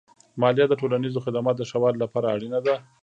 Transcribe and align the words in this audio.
مالیه 0.41 0.65
د 0.69 0.73
ټولنیزو 0.79 1.23
خدماتو 1.25 1.59
د 1.59 1.63
ښه 1.69 1.77
والي 1.81 1.99
لپاره 2.03 2.27
اړینه 2.35 2.59
ده. 2.65 2.75